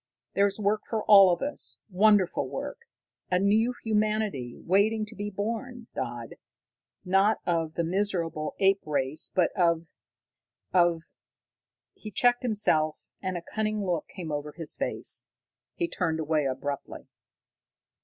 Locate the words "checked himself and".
12.09-13.37